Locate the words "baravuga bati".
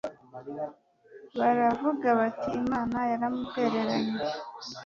1.39-2.49